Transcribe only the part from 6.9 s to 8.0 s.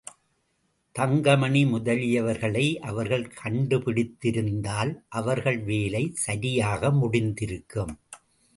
முடிந்திருக்கும்.